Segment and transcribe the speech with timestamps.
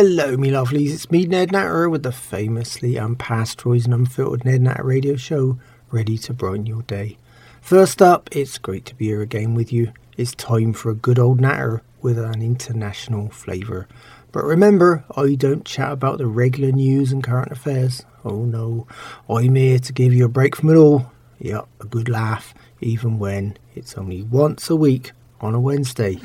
[0.00, 0.92] Hello, me lovelies.
[0.94, 5.58] It's me, Ned Natter, with the famously unpasteurised and unfiltered Ned Natter radio show,
[5.90, 7.16] ready to brighten your day.
[7.60, 9.92] First up, it's great to be here again with you.
[10.16, 13.88] It's time for a good old Natter with an international flavour.
[14.30, 18.04] But remember, I don't chat about the regular news and current affairs.
[18.24, 18.86] Oh no,
[19.28, 21.10] I'm here to give you a break from it all.
[21.40, 26.18] Yep, a good laugh, even when it's only once a week on a Wednesday.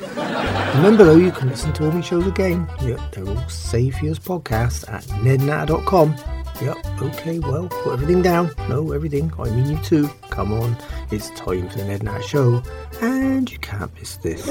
[0.76, 2.68] Remember though, you can listen to all my shows again.
[2.82, 6.16] Yep, they're all safe as podcasts at nednatter.com.
[6.62, 8.50] Yep, okay, well, put everything down.
[8.68, 9.32] No, everything.
[9.38, 10.08] I mean you too.
[10.30, 10.76] Come on,
[11.10, 12.62] it's time for the Ned Natter Show,
[13.00, 14.44] and you can't miss this.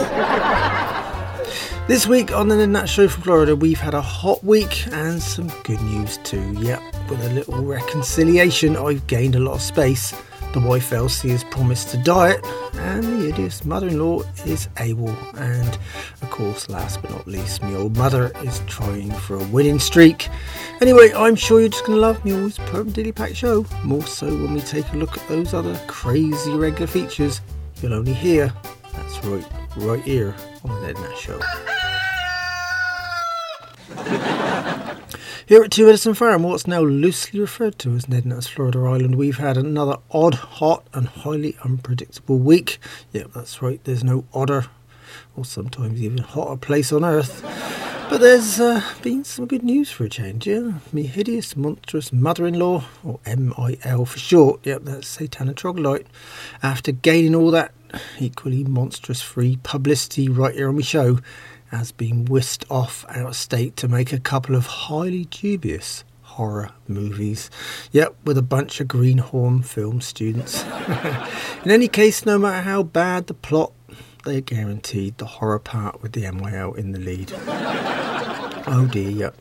[1.88, 5.22] This week on the Ned Natter Show from Florida, we've had a hot week and
[5.22, 6.54] some good news too.
[6.60, 10.14] Yep, with a little reconciliation, I've gained a lot of space
[10.54, 15.16] the wife Elsie has promised to diet, and the idiot's mother in law is AWOL.
[15.38, 15.78] And
[16.22, 20.30] of course, last but not least, my old mother is trying for a winning streak.
[20.82, 23.66] Anyway, I'm sure you're just going to love me always permanently packed show.
[23.84, 27.42] More so when we take a look at those other crazy regular features
[27.84, 28.52] you'll only hear.
[28.94, 29.46] That's right,
[29.76, 31.40] right here on the Ned Nash Show.
[35.46, 39.16] Here at Two Edison Farm, what's now loosely referred to as Ned Nat's Florida Island,
[39.16, 42.80] we've had another odd, hot, and highly unpredictable week.
[43.12, 44.68] Yep, that's right, there's no odder,
[45.36, 47.42] or sometimes even hotter place on earth.
[48.10, 50.76] But there's uh, been some good news for a change, yeah?
[50.94, 56.08] Me hideous, monstrous mother in law, or MIL for short, yep, that's Satanic Troglodyte,
[56.62, 57.74] after gaining all that
[58.18, 61.20] equally monstrous free publicity right here on my show,
[61.74, 66.72] has been whisked off out of state to make a couple of highly dubious horror
[66.88, 67.50] movies.
[67.92, 70.64] Yep, with a bunch of greenhorn film students.
[71.64, 73.72] In any case, no matter how bad the plot,
[74.24, 77.34] they're guaranteed the horror part with the MYL in the lead.
[78.66, 79.36] Oh dear, yep.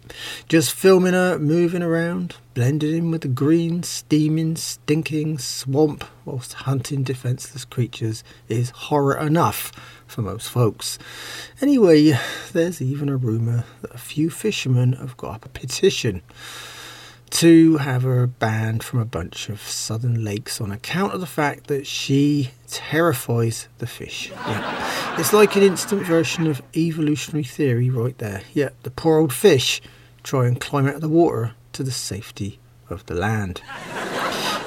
[0.48, 7.04] Just filming her moving around, blended in with the green, steaming, stinking swamp whilst hunting
[7.04, 9.70] defenceless creatures is horror enough
[10.08, 10.98] for most folks.
[11.60, 12.18] Anyway,
[12.52, 16.22] there's even a rumour that a few fishermen have got up a petition
[17.32, 21.66] to have her banned from a bunch of southern lakes on account of the fact
[21.68, 24.30] that she terrifies the fish.
[24.30, 25.18] Yeah.
[25.18, 28.42] It's like an instant version of evolutionary theory right there.
[28.52, 29.80] Yeah, the poor old fish
[30.22, 32.58] try and climb out of the water to the safety
[32.90, 33.62] of the land.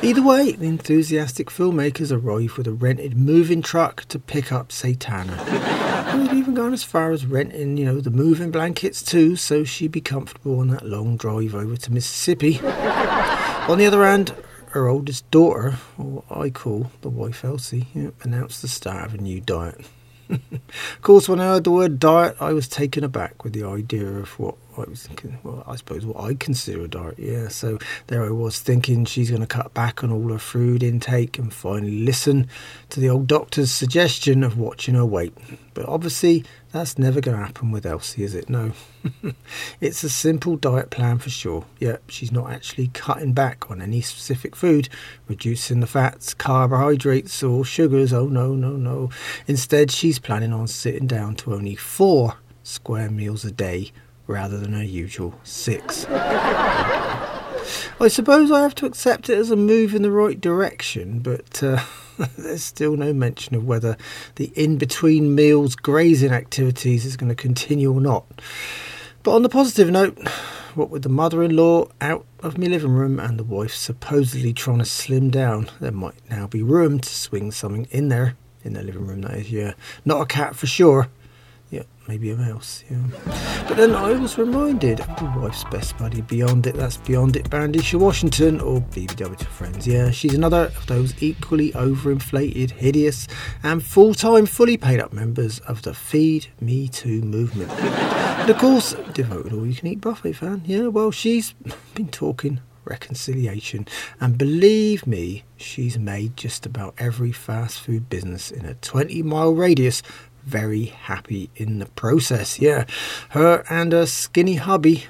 [0.02, 5.75] Either way, the enthusiastic filmmakers arrive with a rented moving truck to pick up Satana.
[6.56, 10.60] Gone as far as renting, you know, the moving blankets too, so she'd be comfortable
[10.60, 12.60] on that long drive over to Mississippi.
[12.64, 14.34] on the other hand,
[14.70, 19.06] her oldest daughter, or what I call the wife Elsie, you know, announced the start
[19.06, 19.82] of a new diet.
[20.30, 20.42] of
[21.02, 24.40] course, when I heard the word diet, I was taken aback with the idea of
[24.40, 27.16] what I was, thinking well, I suppose what I consider a diet.
[27.18, 27.78] Yeah, so
[28.08, 31.54] there I was thinking she's going to cut back on all her food intake and
[31.54, 32.48] finally listen
[32.90, 35.34] to the old doctor's suggestion of watching her weight.
[35.74, 38.50] But obviously, that's never going to happen with Elsie, is it?
[38.50, 38.72] No.
[39.82, 41.66] it's a simple diet plan for sure.
[41.80, 44.90] Yep, she's not actually cutting back on any specific food,
[45.28, 48.14] reducing the fats, carbohydrates, or sugars.
[48.14, 49.10] Oh, no, no, no.
[49.48, 53.92] Instead, she's planning on sitting down to only four square meals a day
[54.28, 56.06] rather than her usual six.
[58.00, 61.64] I suppose I have to accept it as a move in the right direction, but
[61.64, 61.84] uh,
[62.38, 63.98] there's still no mention of whether
[64.36, 68.26] the in between meals grazing activities is going to continue or not.
[69.24, 70.20] But on the positive note,
[70.76, 74.54] what with the mother in law out of my living room and the wife supposedly
[74.54, 78.36] trying to slim down, there might now be room to swing something in there.
[78.64, 79.74] In the living room, that is, yeah.
[80.06, 81.08] Not a cat for sure,
[82.08, 82.98] maybe a mouse, yeah.
[83.68, 86.76] But then I was reminded of the wife's best buddy, Beyond It.
[86.76, 89.88] That's Beyond It Bandisha Washington, or BBW to friends.
[89.88, 93.28] Yeah, she's another of those equally overinflated, hideous,
[93.64, 97.72] and full time, fully paid up members of the Feed Me Too movement.
[97.72, 100.62] and of course, devoted all you can eat buffet fan.
[100.66, 101.54] Yeah, well, she's
[101.96, 103.88] been talking reconciliation.
[104.20, 109.54] And believe me, she's made just about every fast food business in a 20 mile
[109.54, 110.02] radius
[110.46, 112.60] very happy in the process.
[112.60, 112.86] Yeah,
[113.30, 115.06] her and her skinny hubby,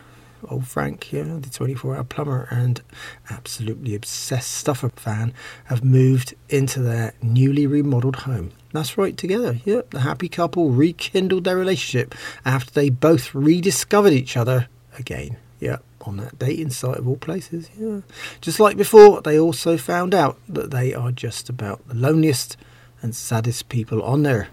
[0.48, 2.82] old Frank, yeah, the 24 hour plumber and
[3.30, 5.34] absolutely obsessed stuffer fan,
[5.66, 8.52] have moved into their newly remodeled home.
[8.72, 9.60] That's right, together.
[9.66, 14.68] Yep, the happy couple rekindled their relationship after they both rediscovered each other
[14.98, 15.38] again.
[15.60, 17.70] Yeah, on that dating site of all places.
[17.80, 18.02] Yeah.
[18.42, 22.58] Just like before, they also found out that they are just about the loneliest
[23.02, 24.48] and saddest people on there.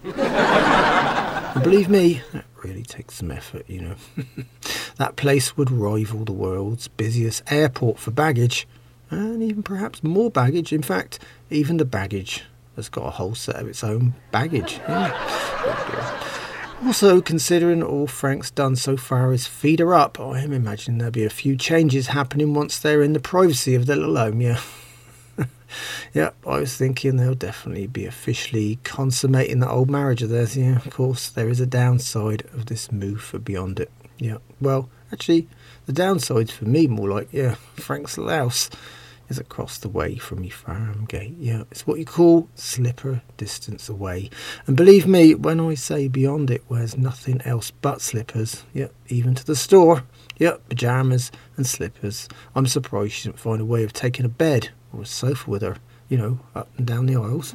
[1.63, 3.95] believe me, that really takes some effort, you know.
[4.97, 8.67] That place would rival the world's busiest airport for baggage,
[9.09, 10.71] and even perhaps more baggage.
[10.71, 11.17] In fact,
[11.49, 12.43] even the baggage
[12.75, 14.79] has got a whole set of its own baggage.
[14.87, 15.11] Yeah.
[15.15, 16.33] Oh,
[16.85, 21.11] also, considering all Frank's done so far is feed her up, I am imagining there'll
[21.11, 24.59] be a few changes happening once they're in the privacy of their little home, yeah.
[26.13, 30.57] yeah, I was thinking they'll definitely be officially consummating that old marriage of theirs.
[30.57, 33.91] Yeah, of course, there is a downside of this move for Beyond It.
[34.17, 35.47] Yeah, well, actually,
[35.85, 38.69] the downside's for me more like, yeah, Frank's louse
[39.29, 41.35] is across the way from your farm gate.
[41.39, 44.29] Yeah, it's what you call slipper distance away.
[44.67, 48.63] And believe me, when I say beyond it, wears nothing else but slippers.
[48.73, 50.03] Yeah, even to the store.
[50.37, 52.27] Yep, pyjamas and slippers.
[52.55, 55.77] I'm surprised she didn't find a way of taking a bed or sofa with her,
[56.09, 57.53] you know, up and down the aisles.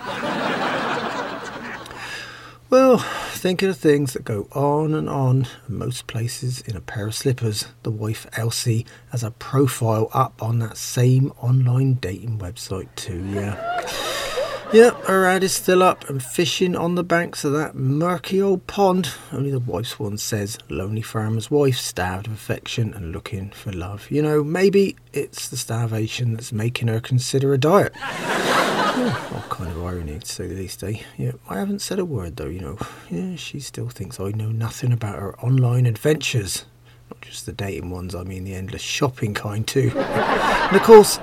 [2.70, 7.14] well, thinking of things that go on and on, most places in a pair of
[7.14, 13.24] slippers, the wife Elsie has a profile up on that same online dating website too,
[13.26, 14.26] yeah.
[14.70, 18.66] Yep, her ad is still up and fishing on the banks of that murky old
[18.66, 19.10] pond.
[19.32, 24.10] Only the wife's one says, lonely farmer's wife, starved of affection and looking for love.
[24.10, 27.94] You know, maybe it's the starvation that's making her consider a diet.
[27.96, 30.98] yeah, what kind of irony, to say the least, eh?
[31.16, 32.76] Yeah, I haven't said a word though, you know.
[33.08, 36.66] Yeah, she still thinks I know nothing about her online adventures.
[37.10, 39.92] Not just the dating ones, I mean the endless shopping kind too.
[39.96, 41.18] and of course,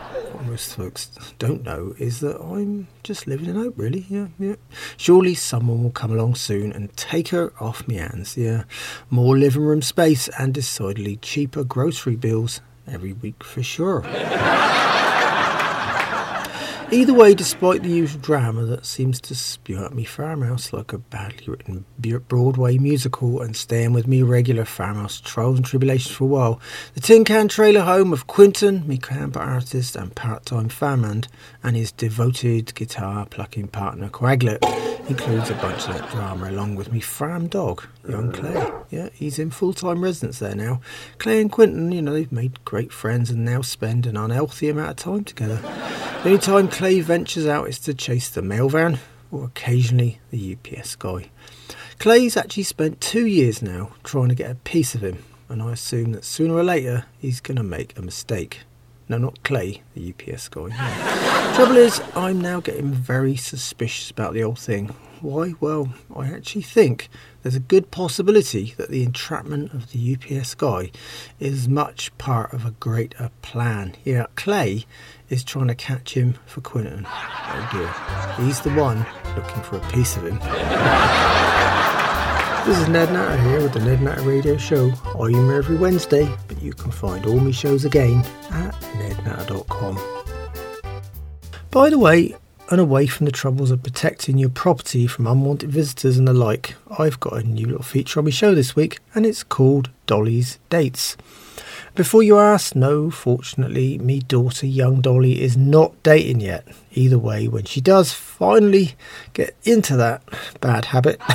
[0.45, 1.09] most folks
[1.39, 4.05] don't know is that I'm just living in hope, really.
[4.09, 4.55] Yeah, yeah.
[4.97, 8.37] Surely someone will come along soon and take her off me hands.
[8.37, 8.63] Yeah,
[9.09, 14.03] more living room space and decidedly cheaper grocery bills every week for sure.
[16.91, 20.99] Either way, despite the usual drama that seems to spew at me farmhouse like a
[20.99, 21.83] badly written
[22.27, 26.61] Broadway musical and staying with me regular farmhouse trials and tribulations for a while,
[26.93, 31.27] the tin can trailer home of Quentin, me camper artist and part-time farmhand,
[31.63, 34.63] and his devoted guitar plucking partner Coagulate
[35.07, 38.71] includes a bunch of that drama along with me farm dog, young Clay.
[38.89, 40.81] Yeah, he's in full-time residence there now.
[41.19, 44.91] Clay and Quentin, you know, they've made great friends and now spend an unhealthy amount
[44.91, 45.57] of time together.
[46.23, 48.99] The only time Clay ventures out is to chase the mail van
[49.31, 51.29] or occasionally the UPS guy.
[51.99, 55.73] Clay's actually spent two years now trying to get a piece of him, and I
[55.73, 58.61] assume that sooner or later he's going to make a mistake.
[59.07, 60.67] No, not Clay, the UPS guy.
[60.67, 61.55] No.
[61.55, 64.87] Trouble is, I'm now getting very suspicious about the whole thing.
[65.21, 65.53] Why?
[65.59, 67.07] Well, I actually think
[67.41, 70.91] there's a good possibility that the entrapment of the UPS guy
[71.39, 73.95] is much part of a greater plan.
[74.03, 74.85] Yeah, Clay
[75.29, 77.05] is trying to catch him for Quentin.
[77.07, 78.45] Oh dear.
[78.45, 79.05] He's the one
[79.35, 80.39] looking for a piece of him.
[82.65, 84.91] this is Ned Natter here with the Ned Natter Radio Show.
[85.19, 89.99] I'm here every Wednesday, but you can find all my shows again at nednatter.com.
[91.69, 92.35] By the way,
[92.71, 96.73] and away from the troubles of protecting your property from unwanted visitors and the like,
[96.97, 100.57] I've got a new little feature on my show this week, and it's called Dolly's
[100.71, 101.17] Dates.
[101.95, 106.67] Before you ask, no, fortunately, me daughter, young Dolly, is not dating yet.
[106.91, 108.95] Either way, when she does finally
[109.31, 110.21] get into that
[110.59, 111.21] bad habit,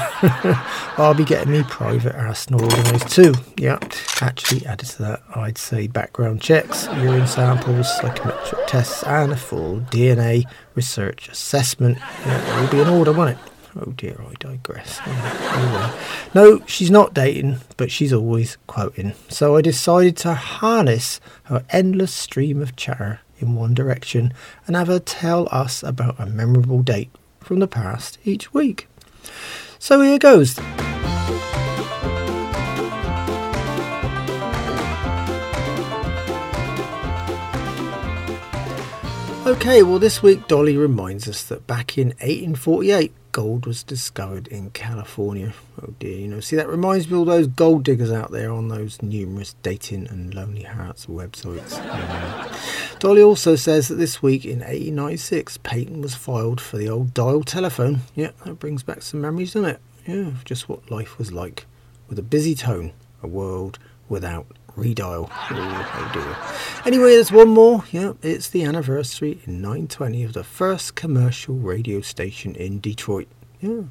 [0.98, 3.32] I'll be getting me private arsenal organised too.
[3.56, 3.78] Yeah,
[4.20, 9.80] actually added to that, I'd say background checks, urine samples, psychometric tests, and a full
[9.80, 11.96] DNA research assessment.
[12.26, 13.38] Yeah, will be in order, won't it?
[13.76, 15.00] Oh dear, I digress.
[15.06, 15.92] Anyway,
[16.34, 19.12] no, she's not dating, but she's always quoting.
[19.28, 24.32] So I decided to harness her endless stream of chatter in one direction
[24.66, 28.88] and have her tell us about a memorable date from the past each week.
[29.78, 30.58] So here goes.
[39.46, 44.70] Okay, well, this week Dolly reminds us that back in 1848, gold was discovered in
[44.70, 45.52] California.
[45.82, 48.50] Oh dear, you know, see, that reminds me of all those gold diggers out there
[48.50, 51.78] on those numerous dating and lonely hearts websites.
[52.98, 57.42] Dolly also says that this week in 1896, patent was filed for the old dial
[57.42, 58.00] telephone.
[58.14, 59.80] Yeah, that brings back some memories, doesn't it?
[60.06, 61.66] Yeah, just what life was like
[62.08, 64.46] with a busy tone, a world without
[64.76, 65.30] redial.
[65.50, 66.82] Oh.
[66.84, 67.84] Anyway, there's one more.
[67.90, 73.28] Yeah, it's the anniversary in 920 of the first commercial radio station in Detroit.
[73.60, 73.82] Yeah,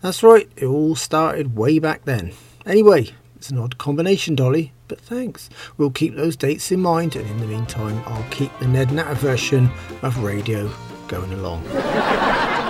[0.00, 0.50] that's right.
[0.56, 2.32] It all started way back then.
[2.66, 5.48] Anyway, it's an odd combination, Dolly, but thanks.
[5.76, 9.14] We'll keep those dates in mind, and in the meantime, I'll keep the Ned Natter
[9.14, 9.70] version
[10.02, 10.70] of radio
[11.08, 11.64] going along.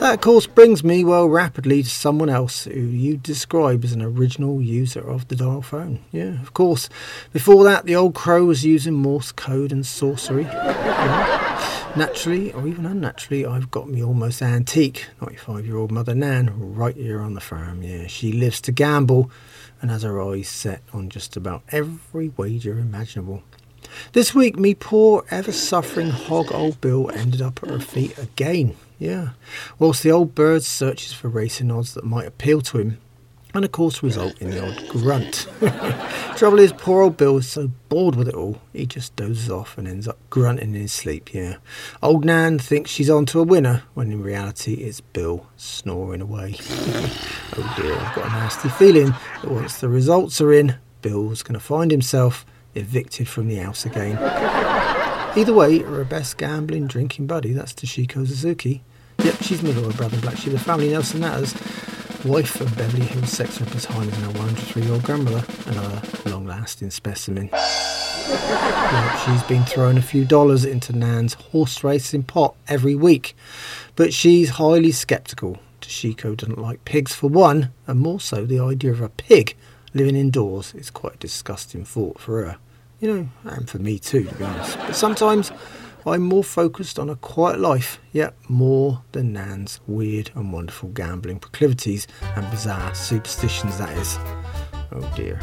[0.00, 4.00] That, of course, brings me, well, rapidly to someone else who you describe as an
[4.00, 6.02] original user of the dial phone.
[6.10, 6.88] Yeah, of course.
[7.34, 10.44] Before that, the old crow was using Morse code and sorcery.
[11.96, 16.96] Naturally, or even unnaturally, I've got me almost antique 95 year old mother Nan right
[16.96, 17.82] here on the farm.
[17.82, 19.30] Yeah, she lives to gamble
[19.82, 23.42] and has her eyes set on just about every wager imaginable.
[24.12, 28.76] This week, me poor, ever suffering hog old Bill ended up at her feet again.
[28.98, 29.30] Yeah.
[29.78, 32.98] Whilst the old bird searches for racing odds that might appeal to him,
[33.54, 35.48] and of course result in the odd grunt.
[36.36, 39.76] Trouble is, poor old Bill is so bored with it all, he just dozes off
[39.76, 41.56] and ends up grunting in his sleep, yeah.
[42.02, 46.56] Old Nan thinks she's on to a winner, when in reality it's Bill snoring away.
[47.56, 51.54] oh dear, I've got a nasty feeling that once the results are in, Bill's going
[51.54, 54.18] to find himself evicted from the house again.
[55.36, 58.82] Either way, her best gambling, drinking buddy, that's Toshiko Suzuki.
[59.22, 61.54] Yep, she's my little brother Black of the family, Nelson Natters,
[62.24, 66.46] wife of Beverly Hills sex worker Time and our 103 year old grandmother, another long
[66.46, 67.48] lasting specimen.
[67.52, 73.36] Yep, she's been throwing a few dollars into Nan's horse racing pot every week,
[73.96, 75.58] but she's highly sceptical.
[75.80, 79.56] Toshiko doesn't like pigs for one, and more so the idea of a pig
[79.94, 82.58] living indoors is quite a disgusting thought for her.
[83.00, 84.76] You know, and for me too, to be honest.
[84.78, 85.50] But sometimes
[86.06, 91.40] I'm more focused on a quiet life, yet more than Nan's weird and wonderful gambling
[91.40, 92.06] proclivities
[92.36, 94.18] and bizarre superstitions, that is.
[94.92, 95.34] Oh dear.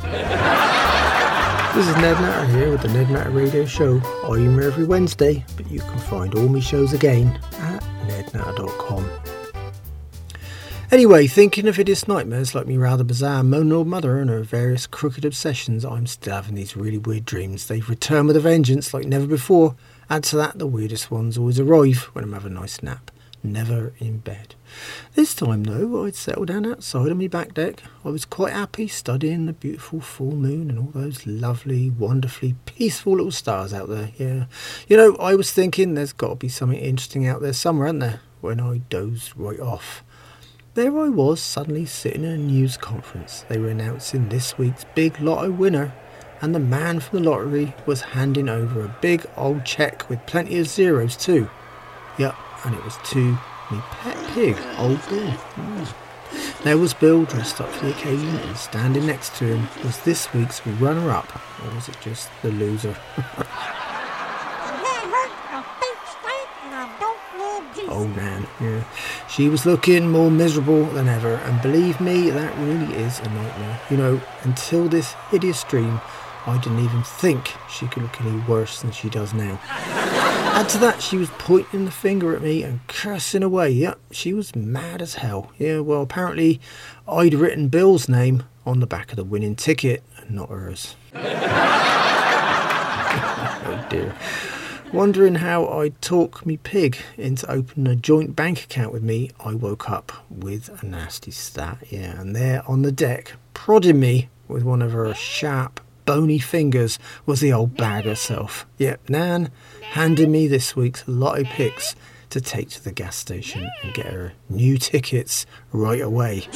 [1.74, 4.02] this is Ned Natter here with the Ned Natter Radio Show.
[4.24, 9.27] I'm here every Wednesday, but you can find all my shows again at nednatter.com.
[10.90, 14.88] Anyway, thinking of hideous nightmares like me rather bizarre moan old mother and her various
[14.88, 17.68] crooked obsessions, I'm still having these really weird dreams.
[17.68, 19.76] They return with a vengeance like never before.
[20.10, 23.12] Add to that, the weirdest ones always arrive when I'm having a nice nap,
[23.44, 24.56] never in bed.
[25.14, 27.84] This time, though, I'd settled down outside on my back deck.
[28.06, 33.18] I was quite happy studying the beautiful full moon and all those lovely, wonderfully peaceful
[33.18, 34.12] little stars out there.
[34.18, 34.46] Yeah.
[34.88, 38.00] You know, I was thinking there's got to be something interesting out there somewhere, isn't
[38.00, 38.22] there?
[38.40, 40.06] When I dozed right off.
[40.78, 43.44] There I was, suddenly sitting in a news conference.
[43.50, 45.92] They were announcing this week's big lotto winner,
[46.40, 50.60] and the man from the lottery was handing over a big old cheque with plenty
[50.60, 51.50] of zeros too.
[52.20, 53.32] Yep, and it was to
[53.72, 55.34] me pet pig, old Bill.
[56.64, 60.32] There was Bill dressed up for the occasion, and standing next to him was this
[60.32, 62.96] week's runner up, or was it just the loser?
[67.98, 68.48] old man.
[68.62, 68.84] Yeah.
[69.30, 73.80] She was looking more miserable than ever, and believe me, that really is a nightmare.
[73.90, 76.00] You know, until this hideous dream,
[76.46, 79.60] I didn't even think she could look any worse than she does now.
[79.68, 83.70] Add to that, she was pointing the finger at me and cursing away.
[83.70, 85.52] Yep, she was mad as hell.
[85.58, 86.62] Yeah, well, apparently
[87.08, 90.96] I'd written Bill's name on the back of the winning ticket and not hers.
[91.14, 91.24] oh
[93.90, 94.16] dear.
[94.94, 99.54] Wondering how I'd talk me pig into opening a joint bank account with me, I
[99.54, 104.64] woke up with a nasty stat, yeah, and there on the deck, prodding me with
[104.64, 108.66] one of her sharp, bony fingers, was the old bag herself.
[108.78, 109.52] Yep, Nan
[109.92, 111.96] handed me this week's lotto picks
[112.30, 116.48] to take to the gas station and get her new tickets right away.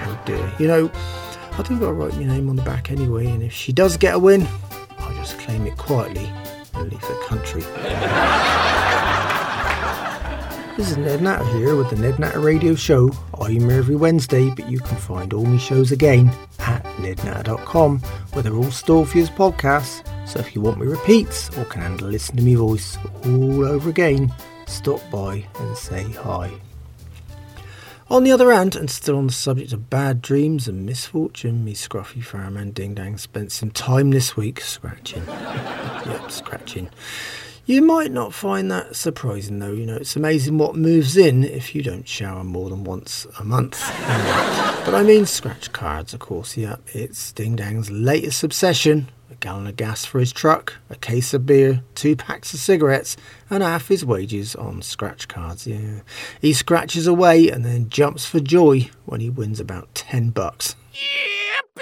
[0.00, 0.52] Oh dear.
[0.58, 0.90] You know,
[1.52, 4.14] I think I'll write my name on the back anyway, and if she does get
[4.14, 4.48] a win,
[5.28, 6.30] just claim it quietly
[6.74, 7.60] and leave the country.
[10.76, 13.10] This is Ned Natter here with the Ned Natter Radio Show.
[13.38, 16.30] I'm here every Wednesday, but you can find all my shows again
[16.60, 17.98] at nednatter.com,
[18.32, 20.06] where they're all stored for you as podcasts.
[20.26, 23.90] So if you want me repeats or can handle listen to me voice all over
[23.90, 24.32] again,
[24.66, 26.50] stop by and say hi.
[28.10, 31.74] On the other hand, and still on the subject of bad dreams and misfortune, me
[31.74, 35.26] scruffy fireman Ding Dang spent some time this week scratching.
[35.26, 36.88] yep, scratching.
[37.66, 41.74] You might not find that surprising though, you know, it's amazing what moves in if
[41.74, 43.78] you don't shower more than once a month.
[44.86, 46.80] but I mean scratch cards, of course, yep.
[46.94, 49.08] It's Ding Dang's latest obsession
[49.40, 53.16] gallon of gas for his truck, a case of beer, two packs of cigarettes,
[53.50, 55.66] and half his wages on scratch cards.
[55.66, 56.00] Yeah,
[56.40, 60.76] he scratches away and then jumps for joy when he wins about ten bucks.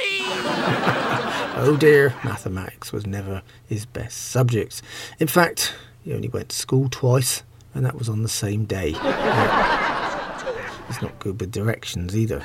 [1.59, 4.83] oh dear, mathematics was never his best subject.
[5.19, 7.43] In fact, he only went to school twice,
[7.75, 8.93] and that was on the same day.
[10.87, 12.43] He's not good with directions either.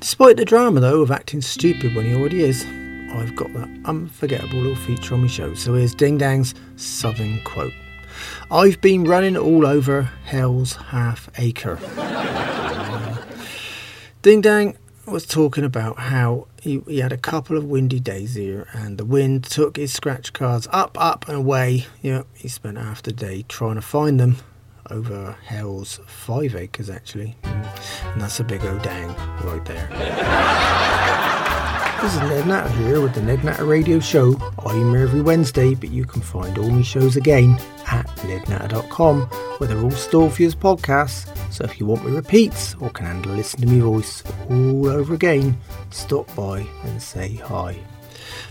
[0.00, 2.64] Despite the drama, though, of acting stupid when he already is,
[3.12, 5.54] I've got that unforgettable little feature on my show.
[5.54, 7.72] So here's Ding Dang's Southern quote
[8.50, 11.78] I've been running all over Hell's Half Acre.
[14.22, 14.76] Ding Dang
[15.06, 19.04] was talking about how he, he, had a couple of windy days here and the
[19.04, 21.86] wind took his scratch cards up, up and away.
[22.02, 24.36] Yeah, he spent half the day trying to find them
[24.90, 27.36] over Hell's five acres actually.
[27.42, 29.08] And that's a big old dang
[29.44, 31.38] right there.
[32.02, 34.34] this is Ned Natter here with the Ned Natter Radio Show.
[34.66, 37.56] I'm here every Wednesday, but you can find all my shows again
[37.86, 41.32] at nednatter.com where they're all stored for you as podcasts.
[41.52, 45.14] So if you want me repeats or can handle listening to me voice all over
[45.14, 45.56] again,
[45.90, 47.78] stop by and say hi.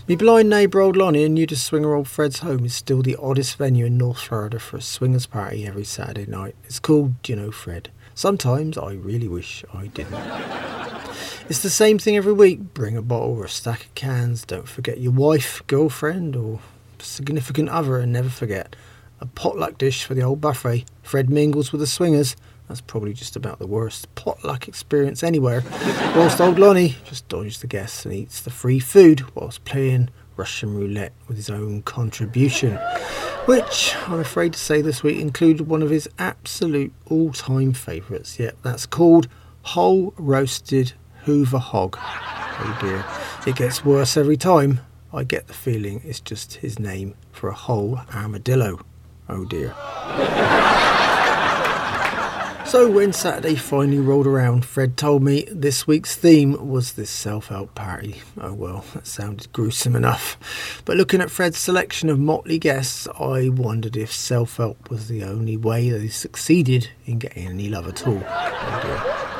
[0.08, 3.16] Me blind neighbour old Lonnie and new to swinger old Fred's home is still the
[3.20, 6.56] oddest venue in North Florida for a swingers party every Saturday night.
[6.64, 7.90] It's called, you know, Fred.
[8.14, 10.14] Sometimes I really wish I didn't.
[11.48, 12.74] It's the same thing every week.
[12.74, 14.44] Bring a bottle or a stack of cans.
[14.44, 16.60] Don't forget your wife, girlfriend, or
[16.98, 18.76] significant other, and never forget
[19.20, 20.84] a potluck dish for the old buffet.
[21.02, 22.36] Fred mingles with the swingers.
[22.68, 25.62] That's probably just about the worst potluck experience anywhere.
[26.16, 30.74] whilst old Lonnie just dodges the guests and eats the free food whilst playing Russian
[30.74, 32.76] roulette with his own contribution,
[33.46, 38.38] which I'm afraid to say this week included one of his absolute all time favourites.
[38.38, 39.28] Yet that's called
[39.62, 40.92] whole roasted
[41.24, 41.96] Hoover hog.
[42.00, 43.04] Oh dear,
[43.46, 44.80] it gets worse every time.
[45.12, 48.80] I get the feeling it's just his name for a whole armadillo.
[49.28, 49.74] Oh dear.
[52.72, 57.74] So when Saturday finally rolled around, Fred told me this week's theme was this self-help
[57.74, 58.22] party.
[58.40, 60.38] Oh well, that sounded gruesome enough.
[60.86, 65.58] But looking at Fred's selection of motley guests, I wondered if self-help was the only
[65.58, 69.31] way they succeeded in getting any love at all.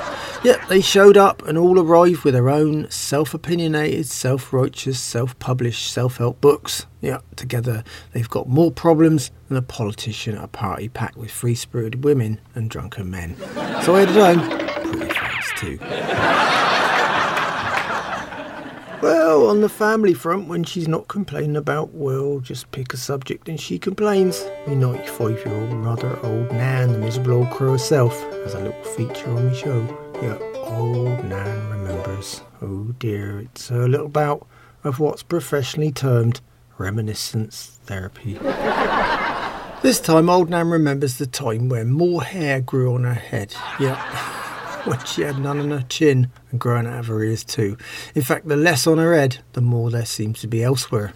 [0.44, 5.38] Yep, they showed up and all arrived with their own self opinionated, self righteous, self
[5.38, 6.86] published self help books.
[7.00, 11.54] Yeah, together they've got more problems than a politician at a party packed with free
[11.54, 13.36] spirited women and drunken men.
[13.84, 16.61] So I headed home pretty fast too.
[19.02, 23.48] Well, on the family front, when she's not complaining about, well, just pick a subject
[23.48, 24.46] and she complains.
[24.64, 28.12] My 95 year old rather old Nan, the miserable old crow herself,
[28.44, 29.98] has a little feature on the show.
[30.22, 32.42] Yeah, old Nan remembers.
[32.60, 34.46] Oh dear, it's a little bout
[34.84, 36.40] of what's professionally termed
[36.78, 38.34] reminiscence therapy.
[39.82, 43.52] this time, old Nan remembers the time when more hair grew on her head.
[43.80, 43.98] Yeah,
[44.84, 47.76] when she had none on her chin and growing out of her ears too.
[48.14, 51.12] In fact, the less on her head, the more there seems to be elsewhere.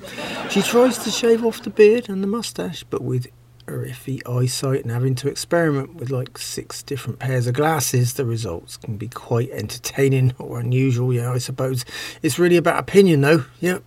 [0.50, 3.26] She tries to shave off the beard and the moustache, but with
[3.68, 8.24] her iffy eyesight and having to experiment with like six different pairs of glasses, the
[8.24, 11.12] results can be quite entertaining or unusual.
[11.12, 11.84] Yeah, I suppose
[12.22, 13.44] it's really about opinion, though.
[13.60, 13.78] Yeah,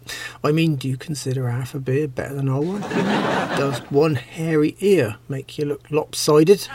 [0.43, 2.81] I mean, do you consider half a beard better than all one?
[3.57, 6.67] Does one hairy ear make you look lopsided?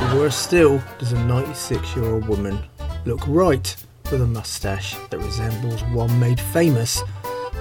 [0.00, 2.58] Or worse still, does a 96 year old woman
[3.04, 3.76] look right
[4.10, 7.02] with a moustache that resembles one made famous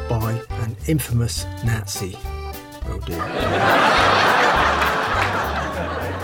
[0.10, 2.18] by an infamous Nazi?
[2.86, 3.24] Oh dear.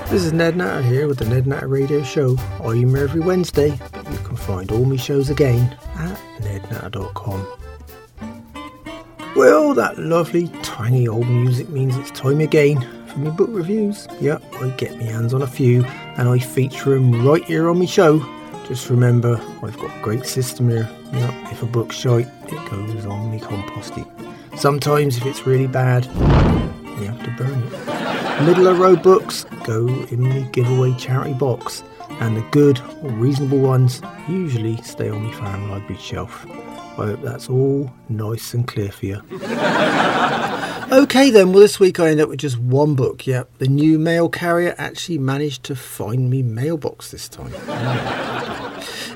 [0.10, 2.36] This is Ned Natter here with the Ned Natter Radio Show.
[2.64, 7.48] I'm here every Wednesday, but you can find all my shows again at nednatter.com.
[9.36, 14.08] Well, that lovely tiny old music means it's time again for my book reviews.
[14.22, 17.80] Yep, I get my hands on a few and I feature them right here on
[17.80, 18.20] my show.
[18.68, 20.90] Just remember, I've got a great system here.
[21.14, 24.08] Yep, if a book's shite, it goes on me compost heap.
[24.56, 28.46] Sometimes, if it's really bad, you have to burn it.
[28.46, 31.84] Middle of road books go in the giveaway charity box,
[32.20, 36.46] and the good or reasonable ones usually stay on my fan library shelf.
[36.48, 39.22] I hope that's all nice and clear for you.
[40.92, 43.26] okay, then, well, this week I end up with just one book.
[43.28, 47.54] Yep, the new mail carrier actually managed to find me mailbox this time.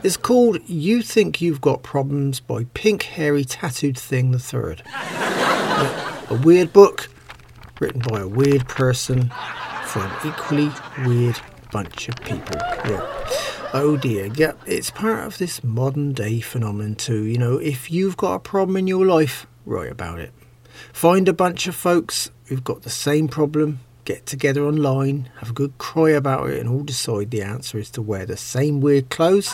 [0.03, 4.83] It's called You Think You've Got Problems by Pink Hairy Tattooed Thing the Third.
[4.85, 7.09] a weird book
[7.79, 9.31] written by a weird person
[9.85, 10.69] for an equally
[11.05, 11.39] weird
[11.71, 12.57] bunch of people.
[12.85, 12.99] Yeah.
[13.71, 17.23] Oh dear, yeah, it's part of this modern day phenomenon too.
[17.23, 20.33] You know, if you've got a problem in your life, write about it.
[20.91, 25.53] Find a bunch of folks who've got the same problem, get together online, have a
[25.53, 29.09] good cry about it, and all decide the answer is to wear the same weird
[29.09, 29.53] clothes,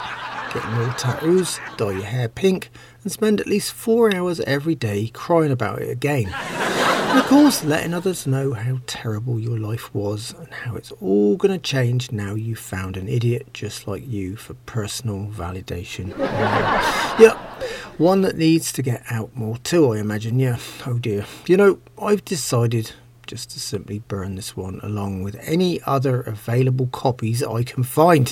[0.53, 2.69] get more tattoos, dye your hair pink,
[3.03, 6.33] and spend at least four hours every day crying about it again.
[7.09, 11.37] And of course, letting others know how terrible your life was and how it's all
[11.37, 16.15] going to change now you've found an idiot just like you for personal validation.
[17.19, 17.35] yeah,
[17.99, 20.39] one that needs to get out more too, I imagine.
[20.39, 20.57] Yeah,
[20.87, 21.25] oh dear.
[21.47, 22.93] You know, I've decided
[23.27, 28.31] just to simply burn this one along with any other available copies I can find.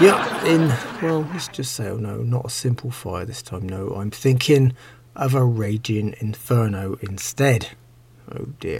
[0.00, 0.68] yeah, in,
[1.02, 4.74] well, let's just say, oh no, not a simple fire this time, no, I'm thinking
[5.16, 7.70] of a raging inferno instead.
[8.30, 8.78] Oh dear.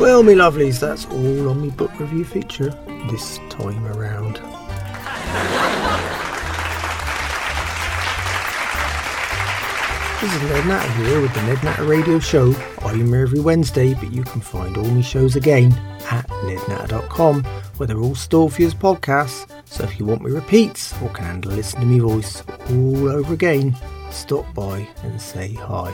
[0.00, 2.70] Well, me lovelies, that's all on me book review feature
[3.10, 4.40] this time around.
[10.24, 12.54] This is Ned Natter here with the Ned Natter Radio Show.
[12.80, 15.70] I'm here every Wednesday, but you can find all my shows again
[16.10, 17.44] at nednatter.com,
[17.76, 19.46] where they're all stored for you as podcasts.
[19.66, 23.34] So if you want me repeats or can handle listen to me voice all over
[23.34, 23.76] again,
[24.10, 25.92] stop by and say hi.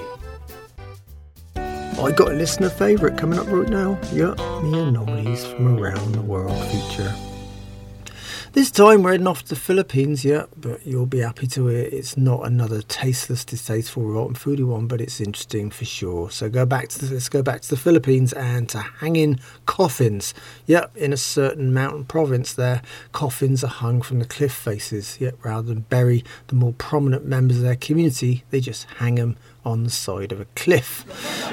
[1.57, 3.99] I got a listener favourite coming up right now.
[4.13, 7.13] Yep, me anomalies from around the world feature.
[8.53, 11.85] This time we're heading off to the Philippines, yeah, but you'll be happy to hear
[11.85, 16.33] it's not another tasteless, distasteful, rotten foodie one, but it's interesting for sure.
[16.33, 20.35] So go back to the, let's go back to the Philippines and to hanging coffins.
[20.67, 22.83] Yep, in a certain mountain province there,
[23.13, 25.21] coffins are hung from the cliff faces.
[25.21, 29.37] Yep, rather than bury the more prominent members of their community, they just hang them
[29.65, 31.05] on the side of a cliff.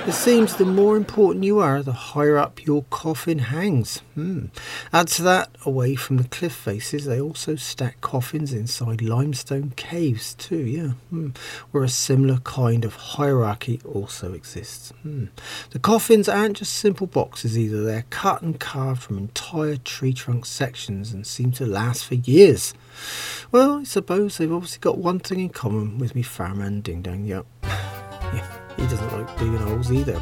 [0.08, 4.00] It seems the more important you are, the higher up your coffin hangs.
[4.15, 4.46] Hmm.
[4.93, 10.34] Add to that, away from the cliff faces, they also stack coffins inside limestone caves
[10.34, 11.30] too, yeah, hmm.
[11.72, 14.91] where a similar kind of hierarchy also exists.
[15.02, 15.26] Hmm.
[15.72, 20.46] The coffins aren't just simple boxes either, they're cut and carved from entire tree trunk
[20.46, 22.74] sections and seem to last for years.
[23.52, 27.02] Well, I suppose they've obviously got one thing in common with me farmer and Ding
[27.02, 27.46] Dong, yep.
[28.78, 30.13] He doesn't like digging holes either.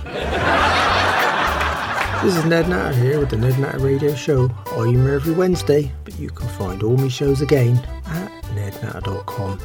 [2.24, 4.50] this is Ned Natter here with the Ned Natter Radio Show.
[4.72, 9.60] I'm here every Wednesday, but you can find all my shows again at nednatter.com.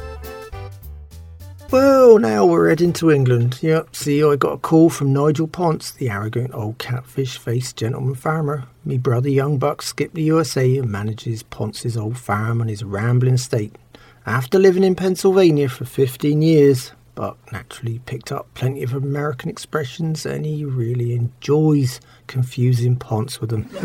[1.71, 3.59] Well, now we're heading to England.
[3.61, 8.15] Yep, see, I got a call from Nigel Ponce, the arrogant old catfish faced gentleman
[8.15, 8.65] farmer.
[8.83, 13.35] Me brother Young Buck skipped the USA and manages Ponce's old farm on his rambling
[13.35, 13.77] estate.
[14.25, 20.25] After living in Pennsylvania for 15 years, Buck naturally picked up plenty of American expressions
[20.25, 23.65] and he really enjoys confusing Ponce with them.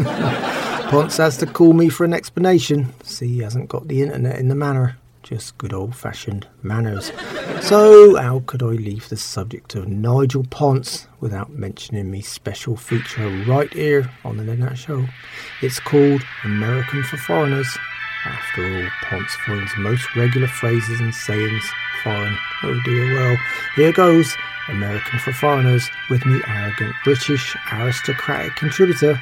[0.88, 2.94] Ponce has to call me for an explanation.
[3.02, 7.12] See, he hasn't got the internet in the manor just good old fashioned manners.
[7.60, 13.28] So, how could I leave the subject of Nigel Ponce without mentioning me special feature
[13.46, 15.04] right here on the Ned Show?
[15.60, 17.68] It's called American for Foreigners.
[18.24, 21.70] After all, Ponce finds most regular phrases and sayings
[22.06, 22.38] foreign.
[22.62, 23.36] Oh dear, well,
[23.74, 24.30] here goes
[24.68, 29.18] American for Foreigners with me arrogant British aristocratic contributor.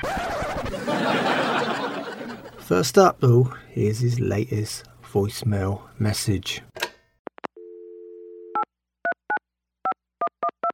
[2.61, 6.61] First up, though, here's his latest voicemail message.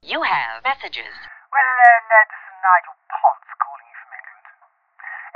[0.03, 1.14] You have messages.
[1.55, 4.51] Well, uh, Ned, this is Nigel Ponce calling you from England.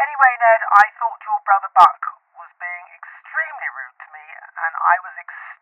[0.03, 2.03] Anyway, Ned, I thought your brother Buck
[2.35, 4.27] was being extremely rude to me,
[4.59, 5.54] and I was extremely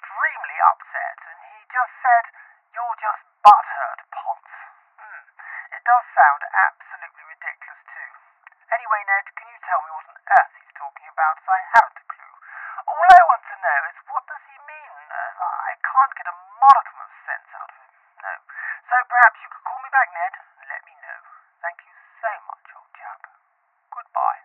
[0.62, 2.24] upset, and he just said,
[2.72, 4.54] You're just butthurt, Ponce.
[4.98, 5.22] Hmm.
[5.74, 8.10] It does sound absolutely ridiculous, too.
[8.72, 11.98] Anyway, Ned, can you tell me what on earth he's talking about, as I haven't
[11.98, 12.34] a clue?
[12.88, 16.36] All I want to know is what does he mean, as I can't get a
[16.56, 17.92] modicum of sense out of him.
[18.22, 18.32] No.
[18.88, 21.18] So perhaps you could call me back, Ned, and let me know.
[21.60, 23.20] Thank you so much, old chap.
[23.92, 24.40] Goodbye.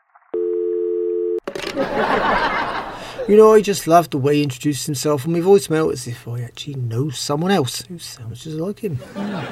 [3.28, 6.26] You know, I just love the way he introduced himself on my voicemail as if
[6.30, 9.00] I actually know someone else who sounds just like him.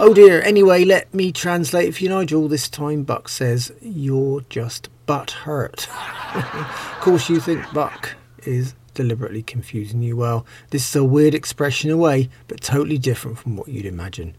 [0.00, 2.46] Oh dear, anyway, let me translate for you, Nigel.
[2.46, 5.88] This time Buck says, You're just butt hurt.
[6.36, 8.14] of course, you think Buck
[8.44, 10.16] is deliberately confusing you.
[10.16, 14.36] Well, this is a weird expression away, but totally different from what you'd imagine.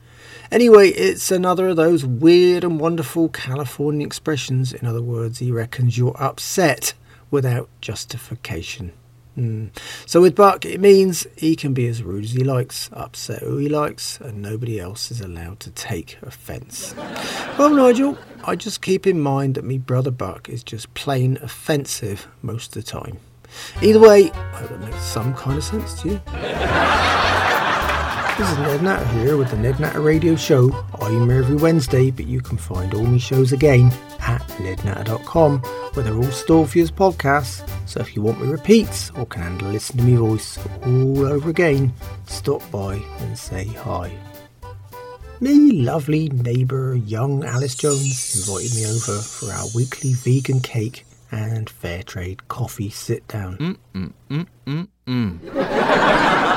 [0.49, 4.71] Anyway, it's another of those weird and wonderful Californian expressions.
[4.71, 6.93] In other words, he reckons you're upset
[7.31, 8.91] without justification.
[9.37, 9.69] Mm.
[10.05, 13.57] So with Buck, it means he can be as rude as he likes, upset who
[13.57, 16.93] he likes, and nobody else is allowed to take offence.
[17.57, 22.27] well, Nigel, I just keep in mind that me brother Buck is just plain offensive
[22.41, 23.19] most of the time.
[23.81, 26.21] Either way, I hope that makes some kind of sense to you.
[28.39, 30.71] This is Ned Natter here with the Ned Natter Radio Show.
[31.01, 36.05] I'm here every Wednesday, but you can find all my shows again at nednatter.com, where
[36.05, 37.69] they're all stored for you as podcasts.
[37.85, 41.49] So if you want me repeats or can handle listen to me voice all over
[41.49, 41.91] again,
[42.27, 44.09] stop by and say hi.
[45.41, 51.69] Me lovely neighbour, young Alice Jones, invited me over for our weekly vegan cake and
[51.69, 53.57] fair trade coffee sit down.
[53.57, 56.45] Mm, mm, mm, mm, mm.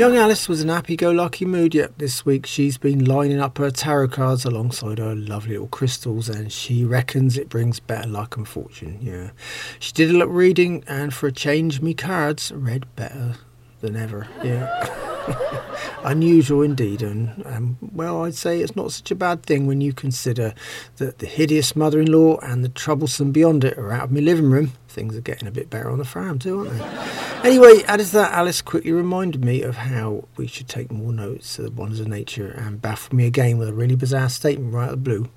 [0.00, 3.58] Young Alice was in happy go lucky mood, yet this week she's been lining up
[3.58, 8.34] her tarot cards alongside her lovely little crystals and she reckons it brings better luck
[8.34, 8.98] and fortune.
[9.02, 9.32] Yeah.
[9.78, 13.34] She did a little reading and for a change, me cards read better
[13.82, 14.26] than ever.
[14.42, 15.06] Yeah.
[16.04, 19.92] Unusual indeed, and um, well, I'd say it's not such a bad thing when you
[19.92, 20.54] consider
[20.96, 24.20] that the hideous mother in law and the troublesome beyond it are out of my
[24.20, 24.72] living room.
[24.88, 27.48] Things are getting a bit better on the farm, too, aren't they?
[27.50, 31.64] anyway, to that, Alice quickly reminded me of how we should take more notes of
[31.66, 34.94] the wonders of nature and baffled me again with a really bizarre statement right out
[34.94, 35.28] of the blue.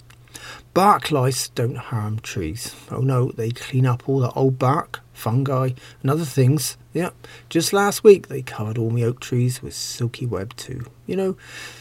[0.73, 2.75] Bark lice don't harm trees.
[2.89, 6.77] Oh no, they clean up all the old bark, fungi, and other things.
[6.93, 10.85] Yep, just last week they covered all my oak trees with silky web too.
[11.07, 11.37] You know,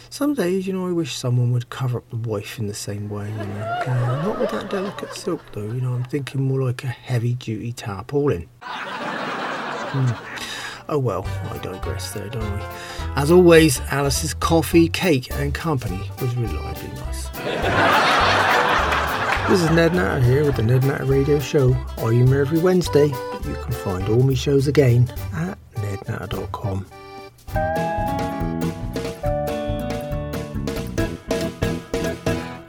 [0.08, 3.08] some days, you know, I wish someone would cover up the wife in the same
[3.10, 3.82] way, you know.
[3.86, 7.34] Uh, not with that delicate silk though, you know, I'm thinking more like a heavy
[7.34, 8.48] duty tarpaulin.
[8.62, 10.12] Hmm.
[10.88, 13.12] Oh well, I digress there, don't I?
[13.16, 18.08] As always, Alice's coffee, cake, and company was reliably nice.
[19.52, 21.76] This is Ned Natter here with the Ned Natter Radio Show.
[21.98, 26.86] I'm here every Wednesday, you can find all my shows again at nednatter.com.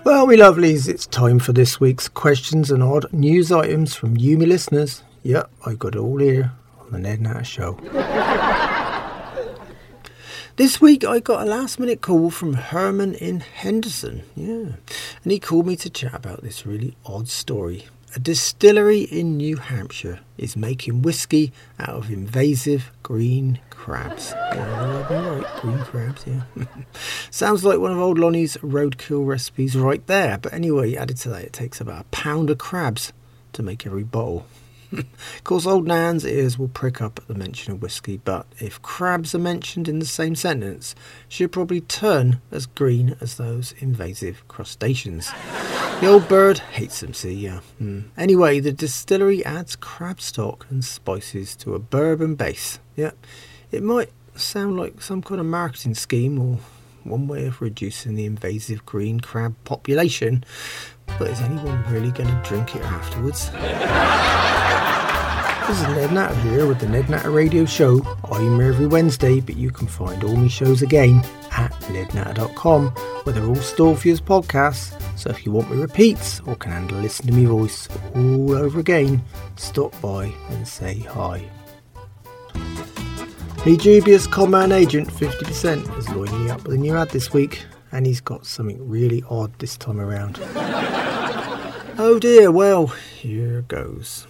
[0.04, 4.38] Well, me lovelies, it's time for this week's questions and odd news items from you,
[4.38, 5.04] me listeners.
[5.24, 7.80] Yep, I got it all here on the Ned Natter Show.
[10.56, 14.22] This week I got a last minute call from Herman in Henderson.
[14.36, 14.76] Yeah.
[15.24, 17.88] And he called me to chat about this really odd story.
[18.16, 24.30] A distillery in New Hampshire is making whiskey out of invasive green crabs.
[24.54, 26.44] Yeah, right, green crabs, yeah.
[27.32, 30.38] Sounds like one of old Lonnie's roadkill recipes right there.
[30.38, 33.12] But anyway, added to that, it takes about a pound of crabs
[33.54, 34.46] to make every bottle.
[35.00, 38.82] Of course, old Nan's ears will prick up at the mention of whisky, but if
[38.82, 40.96] crabs are mentioned in the same sentence,
[41.28, 45.32] she'll probably turn as green as those invasive crustaceans.
[46.00, 47.62] the old bird hates them, see, yeah.
[47.82, 48.06] Mm.
[48.18, 52.80] Anyway, the distillery adds crab stock and spices to a bourbon base.
[52.96, 53.12] Yeah,
[53.72, 56.60] it might sound like some kind of marketing scheme or
[57.04, 60.44] one way of reducing the invasive green crab population,
[61.20, 63.50] but is anyone really going to drink it afterwards?
[65.68, 68.02] This is Ned Natter here with the Ned Natter Radio Show.
[68.30, 73.34] I'm here every Wednesday, but you can find all my shows again at nednatter.com, where
[73.34, 75.02] they're all stored for you as podcasts.
[75.18, 78.80] So if you want me repeats or can handle listening to me voice all over
[78.80, 79.24] again,
[79.56, 81.48] stop by and say hi.
[83.64, 87.64] The dubious common agent 50% has lined me up with a new ad this week,
[87.94, 90.40] and he's got something really odd this time around.
[91.98, 94.28] oh dear, well, here goes.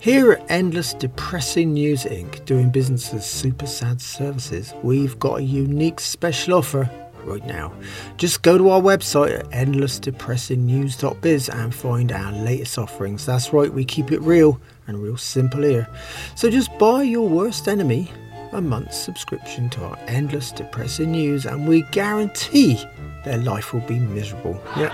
[0.00, 5.42] Here at Endless Depressing News Inc., doing business as Super Sad Services, we've got a
[5.42, 6.88] unique special offer
[7.24, 7.72] right now.
[8.16, 13.26] Just go to our website at endlessdepressingnews.biz and find our latest offerings.
[13.26, 15.88] That's right, we keep it real and real simple here.
[16.36, 18.08] So just buy your worst enemy
[18.52, 22.82] a month's subscription to our endless depressing news and we guarantee
[23.24, 24.62] their life will be miserable.
[24.76, 24.92] Yep.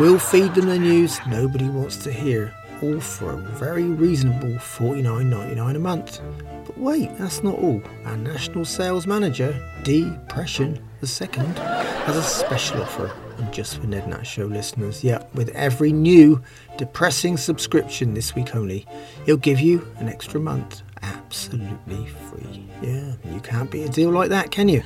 [0.00, 5.76] We'll feed them the news nobody wants to hear all for a very reasonable $49.99
[5.76, 6.20] a month.
[6.66, 7.82] But wait, that's not all.
[8.04, 14.24] Our national sales manager, Depression II, has a special offer and just for Ned Nat
[14.24, 15.02] Show listeners.
[15.02, 16.42] Yeah, with every new
[16.76, 18.86] depressing subscription this week only,
[19.26, 22.68] he'll give you an extra month absolutely free.
[22.82, 24.82] Yeah, you can't beat a deal like that, can you?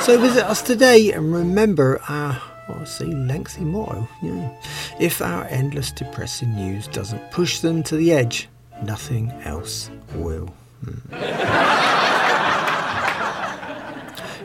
[0.00, 4.08] So visit us today and remember our well, see, lengthy motto.
[4.22, 4.50] Yeah.
[4.98, 8.48] If our endless depressing news doesn't push them to the edge,
[8.82, 10.52] nothing else will.
[10.84, 12.02] Hmm.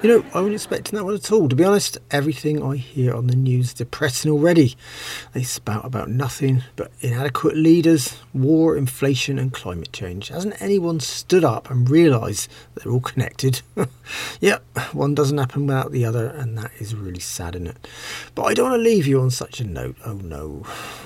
[0.02, 1.48] You know, I wasn't expecting that one at all.
[1.48, 4.76] To be honest, everything I hear on the news is depressing already.
[5.34, 10.30] They spout about nothing but inadequate leaders, war, inflation, and climate change.
[10.30, 13.62] Hasn't anyone stood up and realised they're all connected?
[14.40, 17.88] yep, one doesn't happen without the other, and that is really sad, isn't it?
[18.34, 19.98] But I don't want to leave you on such a note.
[20.04, 20.64] Oh no.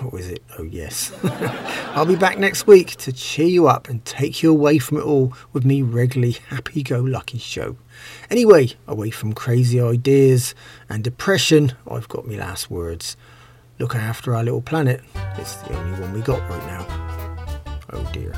[0.10, 0.42] What is it?
[0.58, 1.12] Oh yes.
[1.96, 5.04] I'll be back next week to cheer you up and take you away from it
[5.04, 7.76] all with me regularly happy go lucky show.
[8.30, 10.56] Anyway, away from crazy ideas
[10.90, 13.18] and depression, I've got my last words.
[13.80, 15.02] Look after our little planet.
[15.38, 16.86] It's the only one we got right now.
[17.92, 18.34] Oh dear.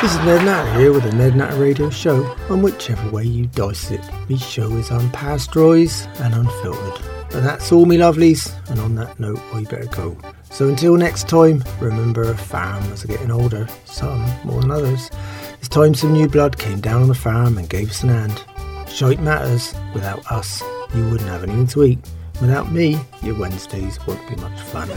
[0.00, 3.46] this is Ned Natter here with the Ned Natter Radio Show, and whichever way you
[3.46, 7.02] dice it, me show is unpasteurised and unfiltered.
[7.30, 10.16] But that's all me lovelies, and on that note, I better go.
[10.50, 15.10] So until next time, remember farmers are getting older, some more than others.
[15.64, 18.44] It's time some new blood came down on the farm and gave us an hand.
[18.86, 19.72] Shite matters.
[19.94, 20.62] Without us,
[20.94, 21.98] you wouldn't have anything to eat.
[22.38, 24.90] Without me, your Wednesdays won't be much fun.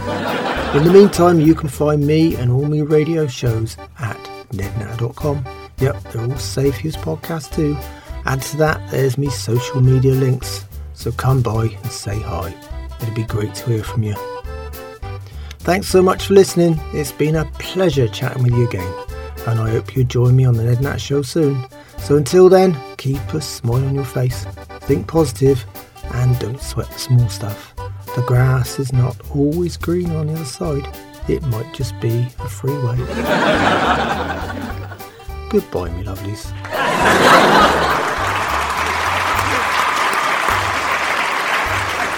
[0.76, 4.18] In the meantime, you can find me and all my radio shows at
[4.52, 5.46] nednatter.com.
[5.78, 7.78] Yep, they're all safe use podcasts too.
[8.26, 10.66] Add to that, there's me social media links.
[10.96, 12.54] So come by and say hi.
[13.02, 14.16] It'd be great to hear from you.
[15.60, 16.78] Thanks so much for listening.
[16.92, 19.07] It's been a pleasure chatting with you again.
[19.48, 21.66] And I hope you join me on the Ned Natter Show soon.
[22.00, 24.44] So until then, keep a smile on your face,
[24.82, 25.66] think positive,
[26.14, 27.74] and don't sweat the small stuff.
[28.18, 30.86] The grass is not always green on the other side.
[31.30, 32.98] It might just be a freeway.
[35.50, 36.52] Goodbye, me lovelies.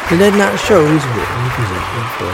[0.10, 2.34] The Ned Natter Show is written and presented by.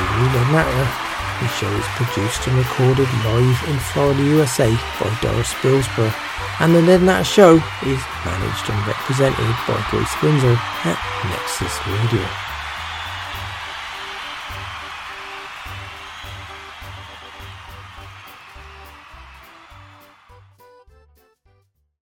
[1.42, 4.70] The show is produced and recorded live in Florida, USA
[5.00, 6.14] by Doris Billsborough.
[6.60, 10.98] And the Ned Natter Show is managed and represented by Grace Windsor at
[11.30, 12.45] Nexus Media.